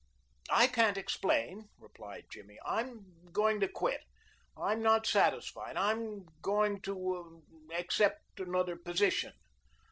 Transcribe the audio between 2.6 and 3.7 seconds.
"I am going to